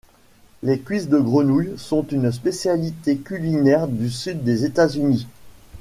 Les 0.63 0.79
cuisses 0.79 1.09
de 1.09 1.19
grenouille 1.19 1.77
sont 1.77 2.01
une 2.07 2.31
spécialité 2.31 3.19
culinaire 3.19 3.87
du 3.87 4.09
sud 4.09 4.43
des 4.43 4.65
États-Unis. 4.65 5.27